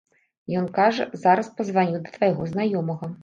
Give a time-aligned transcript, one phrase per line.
[0.61, 3.11] Ён кажа, зараз пазваню да твайго знаёмага.